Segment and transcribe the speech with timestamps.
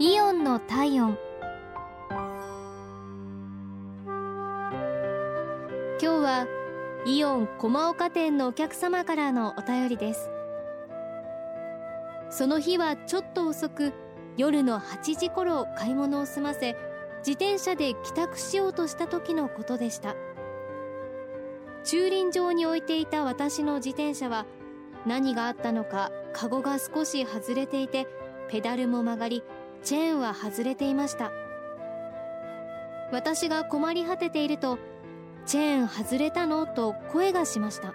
[0.00, 1.18] イオンの体温。
[6.00, 6.46] 今日は
[7.04, 10.30] イオン駒岡店のお客様からのお便りです。
[12.30, 13.92] その日はちょっと遅く
[14.36, 16.76] 夜の8時頃買い物を済ませ
[17.26, 20.14] 自転車で帰宅しようとした時のことでした。
[21.82, 24.46] 駐輪場に置いていた私の自転車は
[25.06, 28.06] 何があったのかカゴが少し外れていて
[28.48, 29.42] ペダルも曲がり
[29.82, 31.30] チェーンは外れていました。
[33.10, 34.78] 私が困り果てていると
[35.46, 37.94] 「チェーン外れたの?」と声がしました。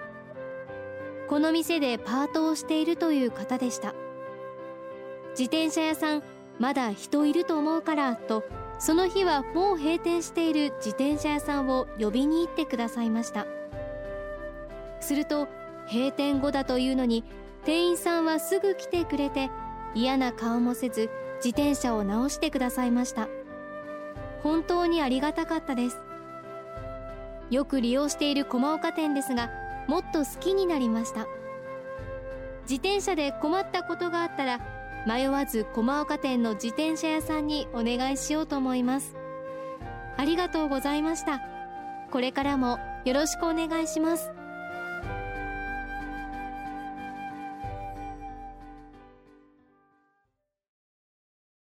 [1.27, 3.93] この店でパートをしているという方でした。
[5.31, 6.23] 自転車屋さん
[6.59, 8.43] まだ人いると思うからと
[8.77, 13.45] その日はもう閉店している自転車屋さんを呼びに行ってくださいました。
[14.99, 15.47] すると
[15.91, 17.23] 閉店後だというのに
[17.65, 19.49] 店員さんはすぐ来てくれて
[19.95, 21.09] 嫌な顔もせず
[21.43, 23.27] 自転車を直してくださいました。
[24.43, 25.97] 本当にありがたかったです。
[27.49, 29.51] よく利用している駒岡店ですが
[29.87, 31.27] もっと好きになりました。
[32.63, 34.59] 自転車で困ったことがあったら
[35.05, 39.15] 迷わず駒岡店の自転車屋さんにお願いしようと思います。
[40.15, 41.41] ありがとうございました。
[42.09, 44.31] これからもよろしくお願いします。